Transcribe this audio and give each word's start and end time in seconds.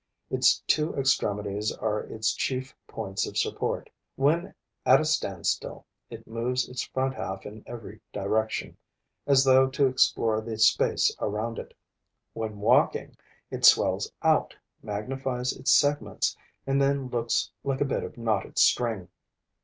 Its 0.31 0.61
two 0.65 0.95
extremities 0.95 1.71
are 1.71 1.99
its 1.99 2.33
chief 2.33 2.75
points 2.87 3.27
of 3.27 3.37
support. 3.37 3.87
When 4.15 4.55
at 4.83 4.99
a 4.99 5.05
standstill, 5.05 5.85
it 6.09 6.25
moves 6.25 6.67
its 6.67 6.81
front 6.81 7.13
half 7.13 7.45
in 7.45 7.61
every 7.67 8.01
direction, 8.11 8.77
as 9.27 9.43
though 9.43 9.67
to 9.69 9.85
explore 9.85 10.41
the 10.41 10.57
space 10.57 11.15
around 11.19 11.59
it; 11.59 11.75
when 12.33 12.57
walking, 12.61 13.15
it 13.51 13.63
swells 13.63 14.11
out, 14.23 14.55
magnifies 14.81 15.53
its 15.53 15.69
segments 15.71 16.35
and 16.65 16.81
then 16.81 17.07
looks 17.09 17.51
like 17.63 17.79
a 17.81 17.85
bit 17.85 18.03
of 18.03 18.17
knotted 18.17 18.57
string. 18.57 19.07